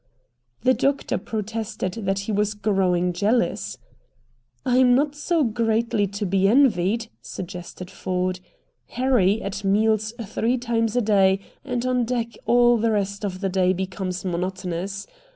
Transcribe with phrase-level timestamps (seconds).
[0.63, 3.77] The doctor protested that he was growing jealous.
[4.65, 8.39] "I'm not so greatly to be envied," suggested Ford.
[8.87, 13.49] "'Harry' at meals three times a day and on deck all the rest of the
[13.49, 15.05] day becomes monotonous.